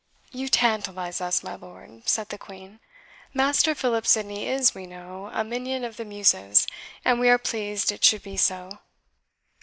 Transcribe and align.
"You 0.31 0.49
tantalize 0.49 1.21
us, 1.21 1.43
my 1.43 1.53
lord," 1.53 2.09
said 2.09 2.29
the 2.29 2.39
Queen 2.39 2.79
"Master 3.35 3.75
Philip 3.75 4.07
Sidney 4.07 4.47
is, 4.47 4.73
we 4.73 4.87
know, 4.87 5.29
a 5.31 5.43
minion 5.43 5.83
of 5.83 5.97
the 5.97 6.05
Muses, 6.05 6.65
and 7.05 7.19
we 7.19 7.29
are 7.29 7.37
pleased 7.37 7.91
it 7.91 8.03
should 8.03 8.23
be 8.23 8.35
so. 8.35 8.79